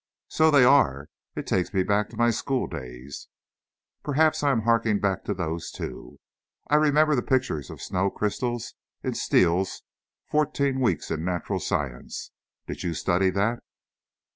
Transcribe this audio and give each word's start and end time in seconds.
"So 0.29 0.49
they 0.49 0.63
are! 0.63 1.09
It 1.35 1.45
takes 1.45 1.75
me 1.75 1.83
back 1.83 2.09
to 2.09 2.17
my 2.17 2.31
school 2.31 2.65
days." 2.65 3.27
"Perhaps 4.01 4.41
I'm 4.41 4.61
harking 4.61 4.99
back 4.99 5.23
to 5.25 5.35
those, 5.35 5.69
too. 5.69 6.19
I 6.67 6.73
remember 6.77 7.13
the 7.15 7.21
pictures 7.21 7.69
of 7.69 7.83
snow 7.83 8.09
crystals 8.09 8.73
in 9.03 9.13
'Steele's 9.13 9.83
Fourteen 10.25 10.79
Weeks 10.79 11.11
in 11.11 11.23
Natural 11.23 11.59
Science.' 11.59 12.31
Did 12.65 12.81
you 12.81 12.95
study 12.95 13.29
that?" 13.29 13.59